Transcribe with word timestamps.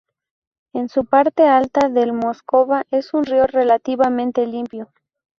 En 0.73 0.89
su 0.89 1.05
parte 1.05 1.43
alta 1.43 1.85
el 1.85 2.11
Moscova 2.13 2.85
es 2.89 3.13
un 3.13 3.23
río 3.23 3.45
relativamente 3.45 4.47
limpio. 4.47 4.91